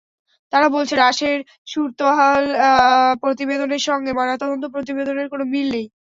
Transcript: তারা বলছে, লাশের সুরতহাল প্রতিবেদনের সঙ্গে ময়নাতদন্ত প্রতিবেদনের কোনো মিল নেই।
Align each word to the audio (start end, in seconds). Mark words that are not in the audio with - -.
তারা 0.53 0.67
বলছে, 0.75 0.93
লাশের 0.97 1.37
সুরতহাল 1.67 2.43
প্রতিবেদনের 3.21 3.81
সঙ্গে 3.87 4.11
ময়নাতদন্ত 4.13 4.65
প্রতিবেদনের 4.73 5.27
কোনো 5.29 5.43
মিল 5.51 5.67
নেই। 5.75 5.85